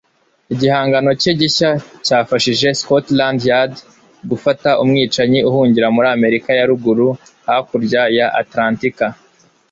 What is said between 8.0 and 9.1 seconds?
ya Atalantika